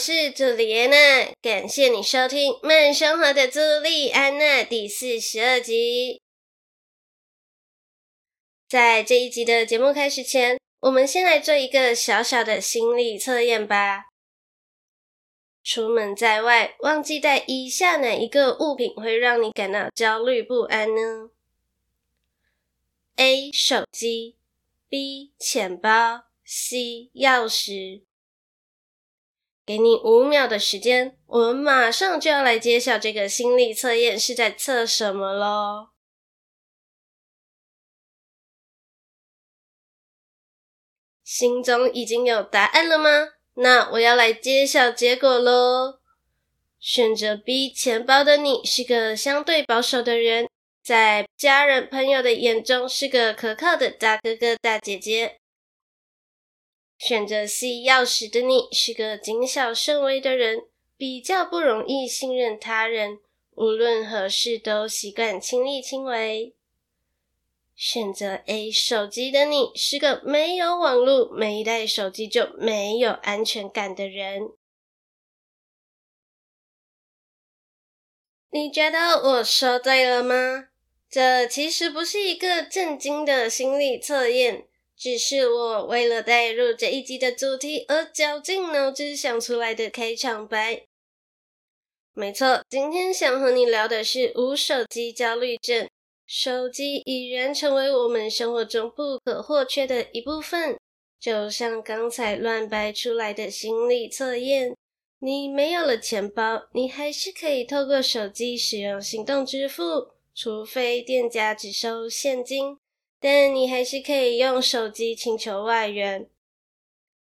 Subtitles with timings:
[0.00, 6.22] 我是朱莉安娜，感谢你收听《慢生活的朱莉安娜》第四十二集。
[8.66, 14.06] 在这一集的节目开始前，我们先来做一个小小的心理测验吧。
[15.62, 21.28] 出门在外，忘记带以下哪一个物品会让你感到焦虑不安呢
[23.16, 23.52] ？A.
[23.52, 24.36] 手机
[24.88, 25.34] B.
[25.38, 27.10] 钱包 C.
[27.16, 28.04] 钥匙。
[29.70, 35.90] 给你五秒的时间，我们马上就要来揭晓这个心理测验是在测什么喽。
[41.22, 43.34] 心中已经有答案了吗？
[43.54, 46.00] 那我要来揭晓结果喽。
[46.80, 50.48] 选择 B 钱包的你是个相对保守的人，
[50.82, 55.39] 在家人朋友的眼中是个可靠的大哥哥大姐姐。
[57.00, 60.66] 选择 C 钥匙的你是个谨小慎微的人，
[60.98, 63.20] 比较不容易信任他人，
[63.54, 66.54] 无论何事都习惯亲力亲为。
[67.74, 74.50] 选择 A 手机的你是个没有网络、没带手机就没有安全感的人。
[78.50, 80.68] 你觉得我说对了吗？
[81.08, 84.66] 这其实不是一个正经的心理测验。
[85.00, 90.84] 只是我为了带入这一集的主题而绞尽脑汁想出来的开场白。
[92.12, 95.88] 没错，今天想和你聊的是无手机焦虑症。
[96.26, 100.76] 手机已然成为我们生活中不可或缺的一部分。
[101.18, 104.76] 就像刚才乱掰出来的心理测验，
[105.20, 112.76] 你没有了钱包，你还是可以透过手机使用行动支付，除非店家只收现金。
[113.20, 116.28] 但你还是可以用手机请求外援。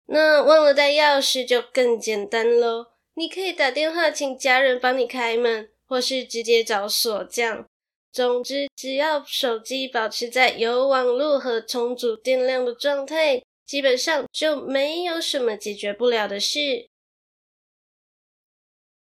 [0.06, 7.66] 那忘了带钥匙就更简单喽，你可以打电话请家人帮你开门，或是直接找锁匠。
[8.10, 16.88] 总之，只要手机保持在有网络和充足电量的状态，基本上就没有什么解决不了的事。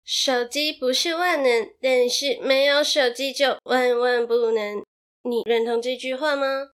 [0.03, 4.83] 手机不是万能，但是没有手机就万万不能。
[5.23, 6.71] 你认同这句话吗？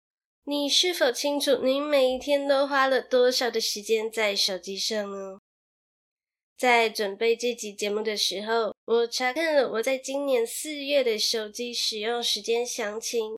[0.45, 5.37] 你是否清楚你每一天都花了多少的时间在手机上呢？
[6.57, 13.37] 在准备这集节目的时候，我查看了我在今年四月的手机使用时间详情，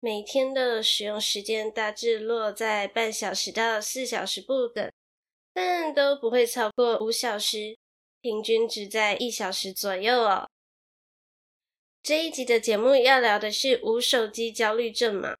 [0.00, 4.92] 每天的使用时间大致落在半小时到四小时不等，
[5.54, 7.78] 但都不会超过五小时，
[8.20, 10.46] 平均只在一小时左右哦。
[12.02, 15.36] 这一集的节目要聊的是无手机焦虑症嘛？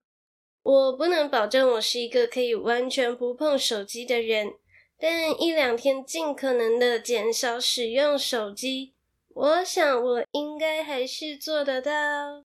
[0.62, 4.54] 我不能保证我是一个可以完全不碰手机的人，
[4.96, 8.94] 但一两天尽可能的减少使用手机，
[9.30, 12.44] 我想我应该还是做得到。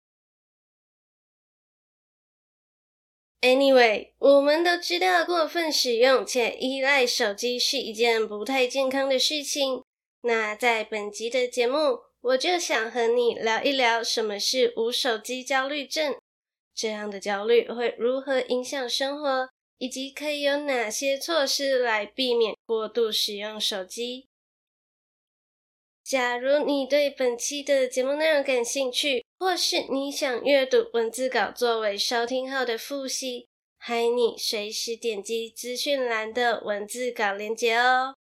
[3.43, 9.84] Anyway，我们都知道过分使用且依赖手机是一件不太健康的事情。
[10.22, 16.17] 那在本集的节目，我就想和你聊一聊什么是无手机焦虑症，
[16.75, 19.49] 这样的焦虑会如何影响生活，
[19.79, 24.27] 以及可以有哪些措施来避免过度使用手机。
[26.03, 33.47] 假如你对本期的节目内容感兴趣，或是你想阅读文字稿作为收听后的复习，
[33.79, 38.17] 欢迎你随时点击资讯栏的文字稿链接哦。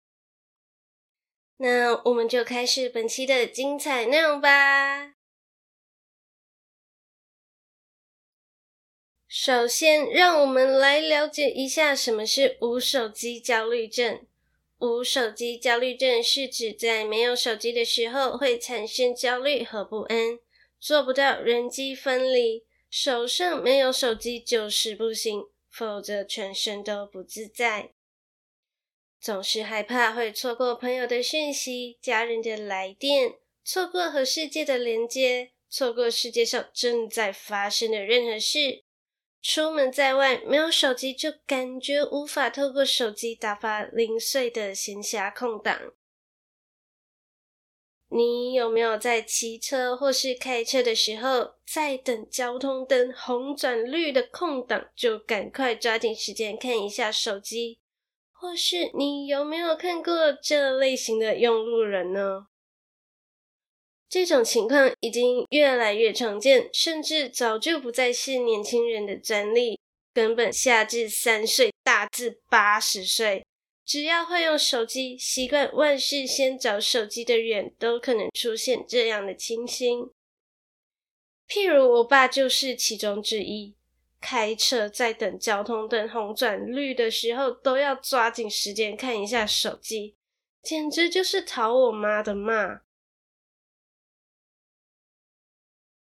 [1.56, 5.14] 那我们就开始本期的精彩内容吧。
[9.28, 14.26] 首先，让我们来了解一下什么是无手机焦虑症。
[14.78, 20.38] 无手机焦虑症是指在没有手机的时候会产生焦虑和不安，
[20.78, 27.92] 做不到人机分离，手上没有手机就是不行，否则全身都不自在。
[29.24, 38.84] 总是害怕会错过朋友的讯息、家人的来电，错过和世界的连接，错过世界上正在发生的任何事。
[39.40, 45.94] 出门在外，没有手机就感觉无法透过手机打发零碎的闲暇空档。
[48.10, 57.78] 你有没有在骑车或是开车的时候，在等交通灯红转绿的空档，就赶快抓紧时间看一下手机？
[58.44, 62.48] 或是你有没有看过这类型的用路人呢？
[64.06, 69.80] 这种情况已经越来越常见，甚至早就不再是年轻人的专利，
[70.12, 73.46] 根本下至三岁，大至八十岁。
[73.86, 80.10] 只要会用手机，习惯万事先找手机的人，都可能出现这样的情形。
[81.48, 83.74] 譬如我爸就是其中之一。
[84.24, 90.16] 开车在等交通灯红转绿的时候，都要抓紧时间看一下手机，
[90.62, 92.80] 简直就是讨我妈的骂。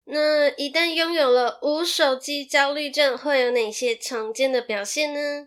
[0.06, 5.46] 那一旦拥有了无手机焦虑症，会有哪些常见的表现呢？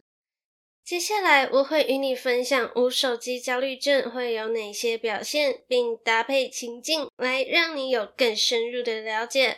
[0.85, 9.57] 接下来我会与你分享无手机焦虑症会有哪些表现，并搭配情境来让你有更深入的了解。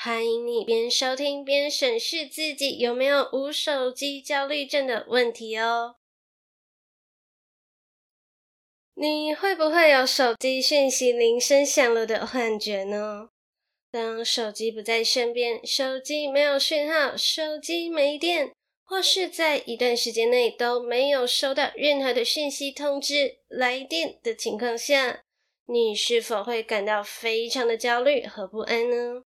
[0.00, 5.96] 欢迎你边收听边审视自己有没有无手机焦虑症的问题哦。
[8.94, 13.30] 你会不会有手机讯息铃声响了的幻觉呢？
[13.90, 18.52] 当手机不在身边，手机没有讯号，手机没电。
[18.84, 25.24] 或是在一段时间内都没有收到任何的讯息通知、来电的情况下，
[25.66, 29.24] 你是否会感到非常的焦虑和不安呢？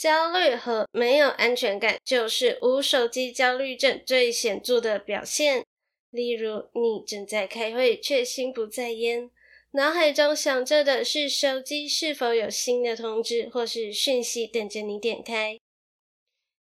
[0.00, 5.62] 焦虑和没有安全感就是无手机焦虑症最显著的表现。
[6.08, 9.30] 例如，你正在开会却心不在焉，
[9.72, 15.58] 脑海中想着的是手机是否有新的通知或是讯息等着你点开。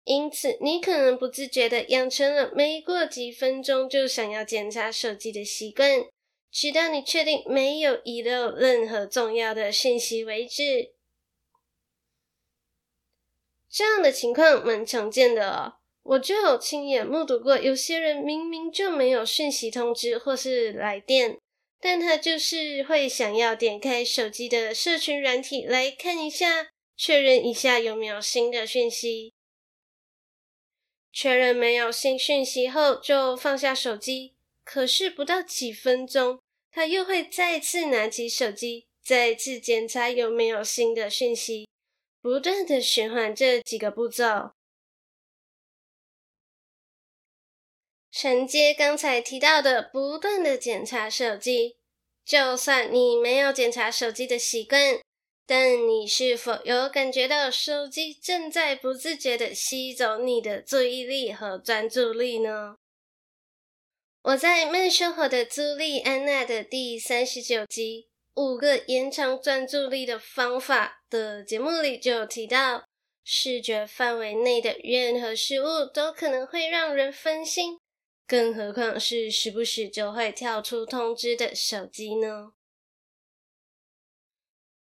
[0.05, 6.05] 因此，你可能不自觉地养成了每过几分钟就想要检查手机的习惯，
[6.51, 10.93] 直到你确定没有遗漏任何重要的讯息为止。
[13.73, 15.73] 这样的情况蛮常见的哦，
[16.03, 21.39] 我就有亲眼目睹过，有些人明明就没有讯息通知或是来电，
[21.81, 29.33] 但他就是会想要点开手机的社群软体来看一下，确认一下有没有新的讯息。
[31.11, 34.35] 确认没有新讯息后，就放下手机。
[34.65, 36.39] 可是不到几分钟，
[36.71, 41.67] 他又会再次拿起手机，再次检查有没有新的讯息，
[42.23, 44.53] 不断的循环这几个步骤。
[48.13, 51.77] 承接刚才提到的，不断的检查手机，
[52.25, 55.01] 就算你没有检查手机的习惯。
[55.45, 62.77] 但你是否有感觉到手机正在不自觉地吸走你的注意力和专注力呢？
[64.23, 72.85] 我在《慢生活的朱莉安娜》的第三十九集《五个延长专注力的方法》的节目里就有提到，
[73.23, 77.79] 视觉范围内的任何事物都可能会让人分心，
[78.27, 82.53] 更何况是时不时就会跳出通知的手机呢？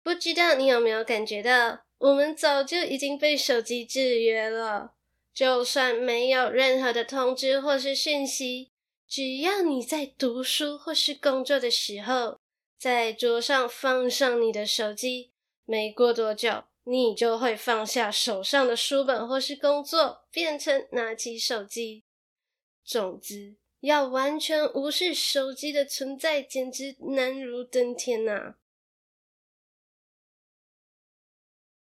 [0.02, 4.94] 不知道你有没有感觉到，我们早就已经被手机制约了。
[5.34, 8.72] 就算没有任何的通知或是讯息，
[9.08, 12.40] 只要你在读书或是工作的时候，
[12.86, 15.32] 在桌上放上你的手机，
[15.66, 22.04] 没过多久，你就会放下手上的书本或是工作，变成拿起手机。
[22.84, 28.56] 总之，要完全无视手机的存在，简直难如登天呐、啊！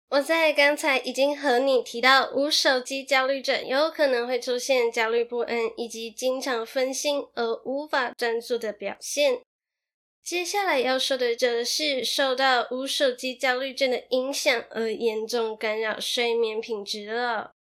[0.09, 9.41] 我在刚才已经和你提到，无手机焦虑症有可能会出现焦虑不安以及经常分心而无法专注的表现。
[10.23, 17.51] 接下来要说的则是受到无手机焦虑症的影响而严重干扰睡眠品质了。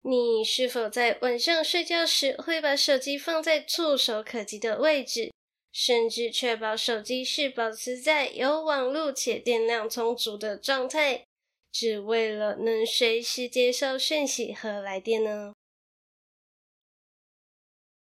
[0.00, 5.32] 你是否在晚上睡觉时会把手机放在触手可及的位置？
[5.70, 11.26] 甚至确保手机是保持在有网络且电量充足的状态，
[11.70, 15.52] 只为了能随时接收讯息和来电呢？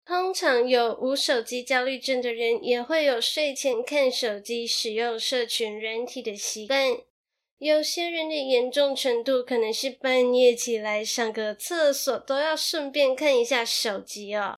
[0.07, 6.97] 通常有无手机焦虑症的人，也会有睡前看手机、使用社群软体的习惯。
[7.59, 14.57] 有些人的严重程度，可能是半夜起来上个厕所，都要顺便看一下手机哦。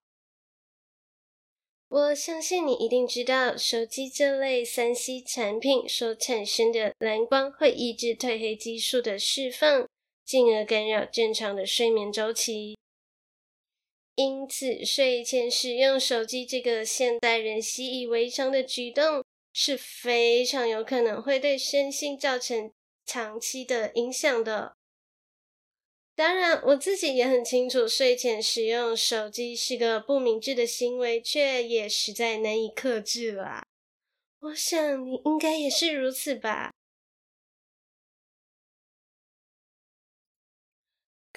[1.89, 9.89] 我相信你一定知道，手机这类三 C 产品所产生的蓝光会抑制褪黑激素的释放，
[10.27, 12.77] 进而干扰正常的睡眠周期。
[14.19, 19.23] 因此，睡前使用手机这个现代人习以为常的举动，
[19.53, 22.73] 是非常有可能会对身心造成
[23.07, 24.75] 长期的影响的。
[26.17, 33.63] 当然，我自己也很清楚，睡前使用手机是个不明智的行为，却也实在难以克制啦。
[34.41, 36.73] 我想你应该也是如此吧。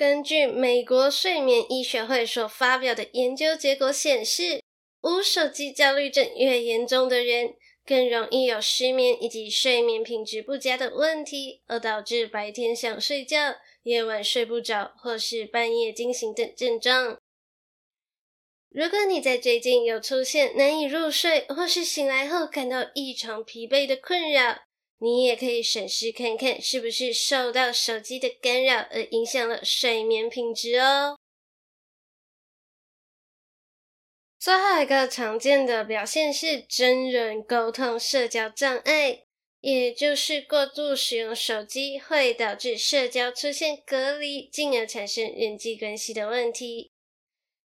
[0.02, 4.64] 根据美国睡眠医学会所发表的研究结果显示，
[5.02, 7.54] 无手机焦虑症越严重的人，
[7.86, 17.20] 更容易有失眠以及睡眠品质不佳的问题，而导致白天想睡觉，夜晚睡不着，或是半夜惊醒等症状。
[18.72, 24.62] 如果你在最近有出现难以入睡，或是醒来后感到异常疲惫的困扰，
[25.02, 31.18] 你也可以审视看看，是不是受到手机的干扰而影响了睡眠品质哦。
[34.40, 39.24] 最后一个常见的表现是真人沟通社交障碍。
[39.60, 46.90] 也就是过度使用手机会导致社交出现隔离，进而产生人际关系的问题。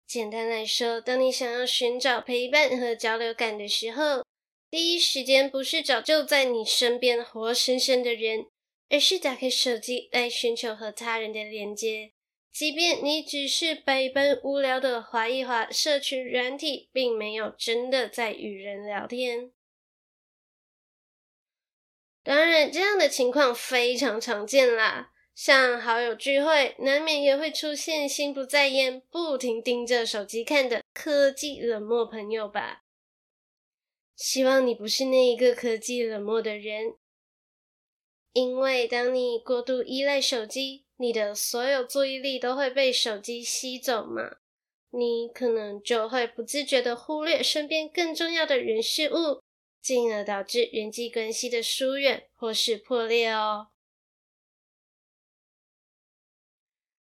[0.06, 4.24] 简单来说，当你想要寻找陪伴和交流感的时候，
[4.72, 8.46] 第一时间不是找就在你身边活生生的人，
[8.88, 12.12] 而是打开手机来寻求和他人的连接。
[12.50, 19.52] 即便你只是百般无聊的滑一滑社群软体，并没有真的在与人聊天。
[22.24, 25.12] 当然，这样的情况非常常见啦。
[25.34, 32.81] 像好友聚会，难免也会出现心不在焉、不停盯着手机看的科技冷漠朋友吧。
[34.22, 36.94] 希望你不是那一个科技冷漠的人，
[38.32, 44.36] 因为当你过度依赖手机，你的所有注意力都会被手机吸走嘛。
[44.90, 49.42] 你可能就会不自觉地忽略身边更重要的人事物。
[49.80, 53.70] 进而导致人际关系的疏远或是破裂哦。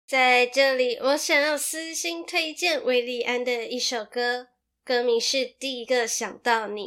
[0.08, 4.48] 在这里，我想要私心推荐韦利安的一首歌，
[4.86, 6.84] 歌名是《第一个想到你》。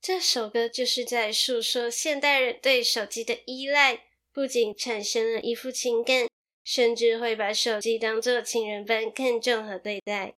[0.00, 6.26] 这首歌就是在诉说现代人对手机的依赖，不仅产生了依附情感，
[6.64, 10.34] 甚至会把手机当作情人般看重和对待。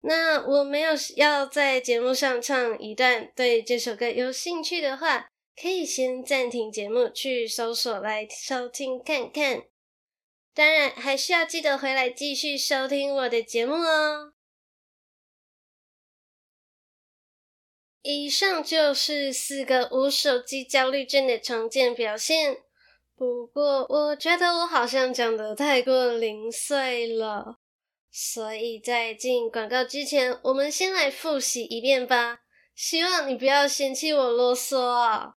[0.00, 5.28] 那我没有要在节目上唱一段，对这首歌有兴趣的话，
[5.60, 9.64] 可以先暂停节目去搜索来收听看看。
[10.54, 14.32] 当然，还是要记得回来继续收听我的节目哦。
[18.10, 22.56] 以上就是四个无手机焦虑症的常见表现。
[23.14, 27.58] 不过，我觉得我好像讲的太过零碎了。
[28.10, 32.38] 所以在进广告之前，我们先来复习一遍吧。
[32.74, 35.34] 希望你不要嫌弃我啰嗦啊。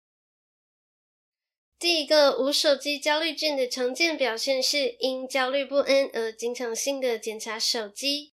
[1.77, 8.31] 第一个无手机焦虑症的常见表现是因焦虑不安而经常性的检查手机。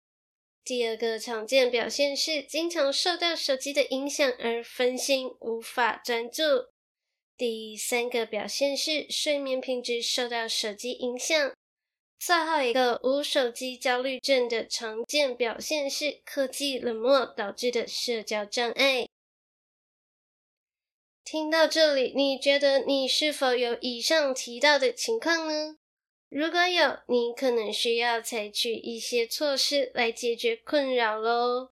[0.66, 6.42] 第二个常见表现是经常受到手机的影响而分心，无法专注。
[7.36, 11.52] 第三个表现是睡眠品质受到手机影响。
[12.18, 19.06] 最后一个无手机焦虑症的常见表现是科技冷漠导致的社交障碍。
[21.22, 25.76] 听到这里，你觉得你是否有以上提到的情况呢？
[26.28, 31.70] 如果有，你可能需要采取一些措施来解决困扰喽。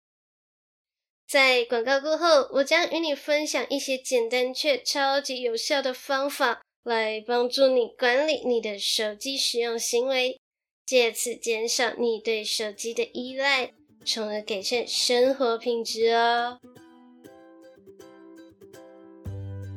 [1.27, 6.63] 在广告过后，我将与你分享一些简单却超级有效的方法。
[6.85, 10.39] 来帮助你管理你的手机使用行为，
[10.85, 13.73] 借此减少你对手机的依赖，
[14.05, 16.61] 从而改善生活品质哦。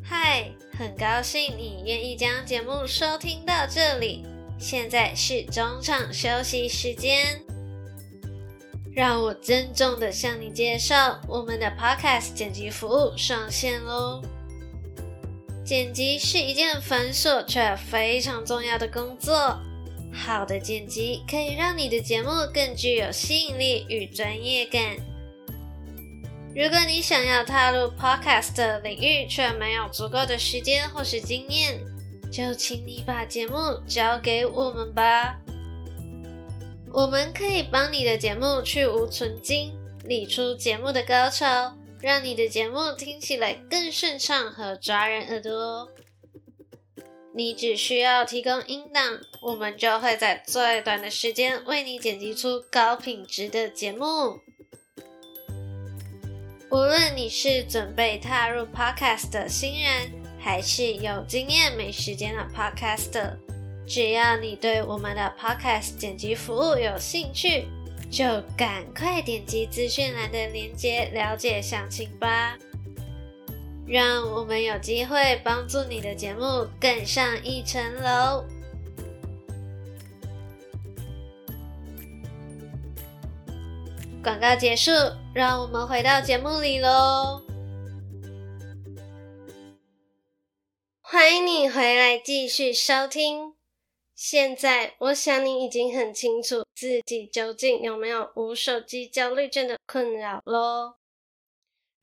[0.03, 4.25] 嗨，很高兴你愿意将节目收听到这里，
[4.59, 7.41] 现在是中场休息时间，
[8.93, 14.21] 让我郑重的向你介绍我们的 Podcast 剪辑服务上线喽。
[15.63, 19.59] 剪辑是一件繁琐却非常重要的工作。
[20.11, 24.95] 好的剪辑可以让你的节目更具有吸引力与专业感。
[26.55, 31.79] 如果你想要踏入 Podcast 的领域，却没有足够的时间或是经验，
[32.31, 33.55] 就请你把节目
[33.87, 35.37] 交给我们吧。
[36.93, 39.71] 我们可以帮你的节目去芜存菁，
[40.05, 41.75] 理出节目的高潮。
[41.99, 45.89] 让你的节目听起来更顺畅和抓人耳朵。
[47.33, 54.39] 你只需要提供音档，我们就会在最短的时间为你剪辑出高品质的节目。
[56.69, 60.11] 无论你是准备踏入 Podcast 的新人，
[60.47, 63.33] 还是有经验没时间的 Podcaster，
[63.85, 67.67] 只要你对我们的 Podcast 剪辑服务有兴趣，
[68.09, 68.23] 就
[68.55, 72.57] 赶快点击资讯栏的链接了解详情吧。
[73.85, 78.45] 让我们有机会帮助你的节目更上一层楼。
[84.23, 84.91] 广告结束，
[85.33, 87.46] 让我们回到节目里喽。
[91.17, 93.55] 欢迎你回来继续收听。
[94.13, 100.97] 现在，我想你已经很清楚自己究竟有没有无手机焦虑症的困扰喽。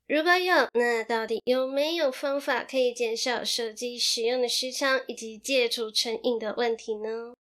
[0.08, 7.34] 如果有，那到底有没有方法可以减少手机使用的时长以及戒除成瘾的问题呢？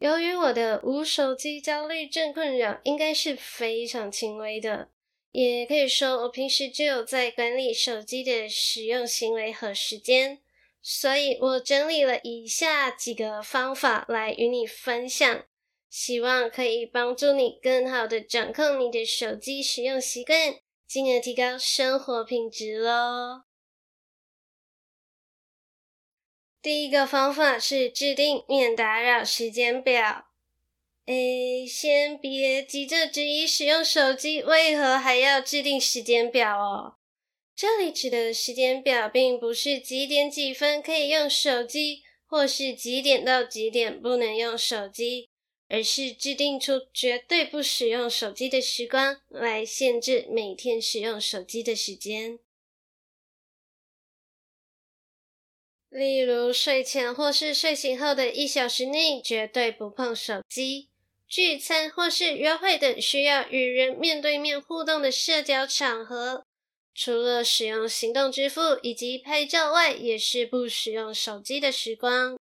[0.00, 4.88] 由于我的无手机焦虑症困扰应该是非常轻微的，
[5.32, 10.42] 也可以说我平时就有在管理手机的使用行为和时间，
[10.82, 15.44] 所以我整理了以下几个方法来与你分享，
[15.88, 23.44] 希望可以帮助你更好的掌控你的手机使用习惯，进而提高生活品质咯。
[26.60, 30.31] 第一个方法是制定免打扰时间表。
[31.06, 36.96] 诶，先别急着质疑使用手机为何还要制定时间表哦。
[37.56, 45.28] 这里指的时间表，并不是几点几分可以用手机，或是几点到几点不能用手机，
[45.68, 52.38] 而是制定出绝对不使用手机的时光，来限制每天使用手机的时间。
[55.90, 60.88] 例如，睡前或是睡醒后的一小时内绝对不碰手机；
[61.32, 66.44] 聚餐或是约会等需要与人面对面互动的社交场合，
[66.94, 72.36] 除了使用行动支付以及拍照外，也是不使用手机的时光。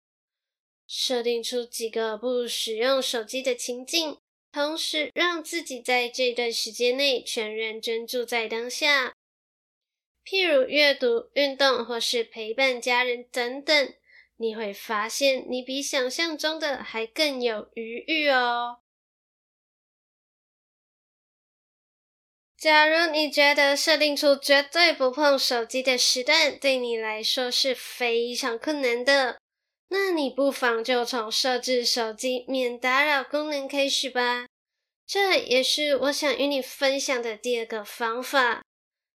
[0.89, 4.19] 设定出几个不使用手机的情境，
[4.51, 9.15] 同时让自己在这段时间内全然专注在当下。
[10.25, 13.95] 譬如阅读、运动或是陪伴家人等等，
[14.41, 18.79] 你会发现你比想象中的还更有余裕哦。
[22.57, 29.39] 假如你觉得设定出绝对不碰手机的时段对你来说是非常困难的，
[29.89, 34.47] 那你不妨就从设置手机免打扰功能开始吧。
[35.07, 38.63] 这也是我想与你分享的第二个方法。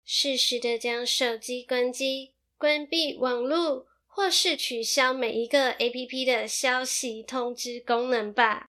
[0.03, 8.67] 适时的将手机关机、关闭网络，或是取消每一个 APP 的消息通知功能吧。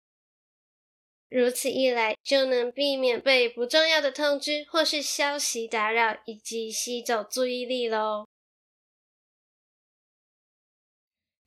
[1.28, 8.28] 如此一来，就能避免被不重要的通知或是消息打扰，以及吸走注意力喽。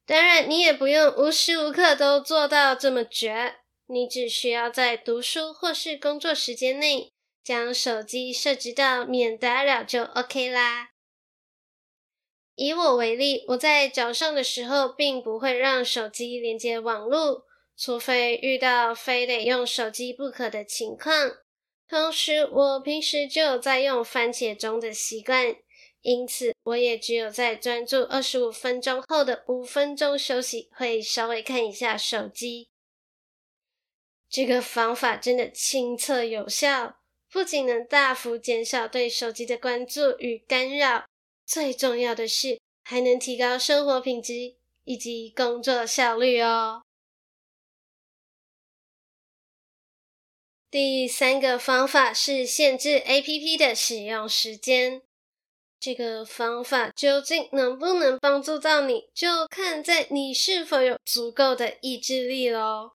[0.05, 7.11] 当然，你也不用无时无刻都做到这么绝，你只需要在读书或是工作时间内。
[7.45, 10.94] 将手机设置到免打扰就 OK 啦。
[12.57, 17.45] 以我为例，我在早上的时候并不会让手机连接网络，
[17.77, 21.33] 除非遇到非得用手机不可的情况。
[21.89, 25.57] 同时，我平时就有在用番茄钟的习惯，
[26.03, 32.69] 因此我也只有在专注二十五分钟后的五分钟休息，会稍微看一下手机。
[34.31, 36.97] 这个方法真的亲测有效。
[37.31, 41.05] 不仅能大幅减少对手机的关注与干扰，
[41.47, 46.83] 最重要的是还能提高生活品质以及工作效率哦。
[50.71, 55.03] 第三个方法是限制 APP 的使用时间。
[55.79, 62.93] 这个方法究竟能不能帮助到你，就看在你是否有足够的意志力喽。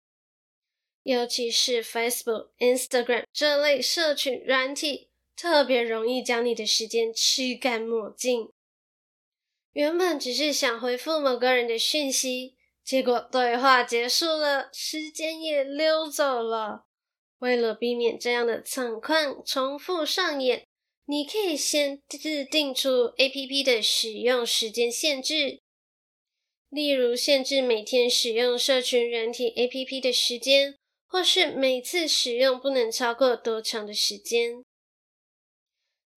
[1.03, 5.06] 尤其是 Facebook、Instagram 这类社群软体，
[5.37, 8.49] 特别容易将你的时间吃干抹净。
[9.71, 16.87] 原本只是想回复某个人的讯息，结果对话结束了，时间也溜走了。
[17.37, 20.65] 为了避免这样的惨况重复上演，
[21.05, 25.61] 你可以先制定出 APP 的使用时间限制，
[26.69, 30.75] 例如限制每天使用社群软体 APP 的时间。
[31.09, 34.65] 或是每次使用不能超过多长的时间？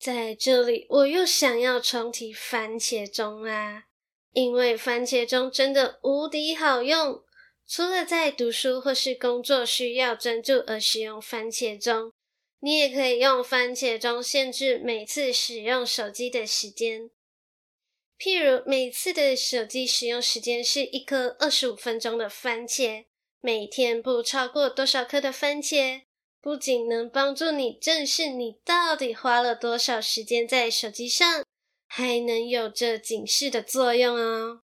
[0.01, 3.83] 在这里，我又想要重提番茄钟啦，
[4.31, 7.23] 因为番茄钟真的无敌好用。
[7.67, 12.11] 除了在读书或是工作需要专注而使用番茄钟，
[12.61, 17.11] 你也可以用番茄钟限制每次使用手机的时间。
[18.17, 23.05] 譬如，每次的手机使用时间是一颗二十五分钟的番茄，
[23.39, 26.01] 每天不超过多少颗的番茄，
[26.41, 31.45] 不仅能帮助你正视你到底花了多少时间在手机上，
[31.87, 34.61] 还能有着警示的作用哦。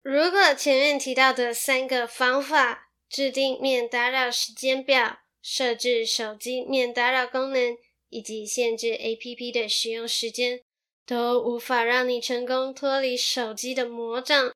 [0.00, 7.76] 如果前面提到的三个方法，制定免打扰时间表，设置手机免打扰功能，
[8.10, 10.60] 以及限制 APP 的使用时间，
[11.04, 14.54] 都无法让你成功脱离手机的魔掌，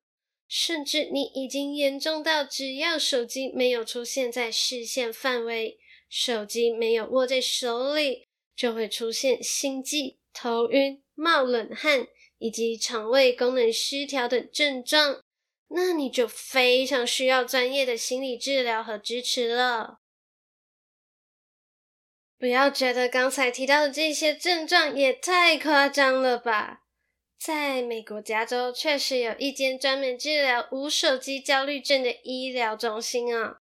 [0.49, 5.77] 甚至你已经严重到只要手机没有出现在视线范围，
[6.09, 12.07] 手机没有握在手里，就会出现心悸、头晕、冒冷汗
[12.39, 15.21] 以及肠胃功能失调等症状。
[15.67, 19.99] 那你就非常需要专业的心理治疗和支持了。
[22.39, 26.85] 不要觉得刚才提到的这些症状也太夸张了吧？
[27.39, 33.59] 在美国加州，确实有一间专门治疗无手机焦虑症的医疗中心啊。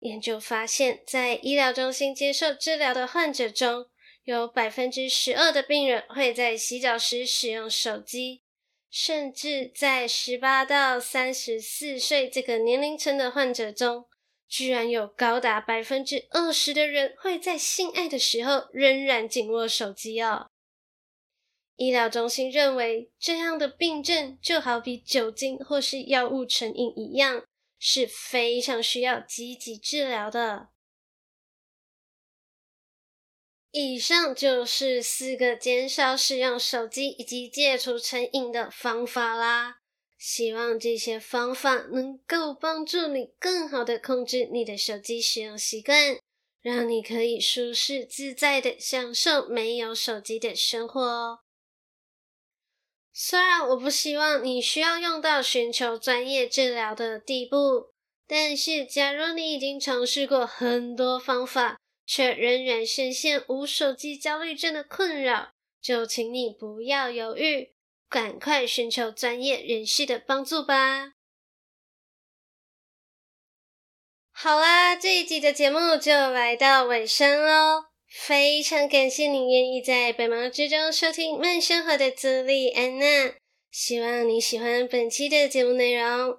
[0.00, 3.86] 研究发现，在医疗中心接受治疗的患者中，
[4.24, 8.42] 有百分之十二的病人会在洗澡时使用手机。
[8.90, 14.04] 甚至在十八到三十四岁这个年龄层的患者中，
[14.46, 20.48] 居然有高达百分之二十的人会在性爱的时候仍然紧握手机哦。
[21.76, 27.44] 医疗中心认为，这样的病症就好比酒精或是药物成瘾一样，
[27.78, 30.68] 是非常需要积极治疗的。
[33.70, 39.78] 以上就是四个减少使用手机以及戒除成瘾的方法啦。
[40.18, 46.18] 希望这些方法能够帮助你更好的控制你的手机使用习惯，
[46.60, 51.38] 让你可以舒适自在的享受没有手机的生活哦。
[53.12, 57.92] 虽然我不希望你需要用到寻求专业治疗的地步，
[58.26, 67.74] 但是假如你已经尝试过很多方法，却仍然深陷无手机焦虑症的困扰，就请你不要犹豫，
[68.08, 71.12] 赶快寻求专业人士的帮助吧。
[74.30, 83.34] 好啦，这一集的节目就来到尾声喽，非常感谢你愿意在百忙之中收听慢生活的朱莉安娜，
[83.70, 86.38] 希望你喜欢本期的节目内容。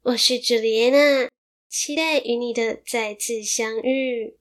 [0.03, 1.29] 我是朱丽安娜，
[1.69, 4.35] 期待与你的再次相遇。